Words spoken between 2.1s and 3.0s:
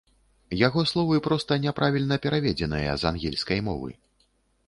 пераведзеныя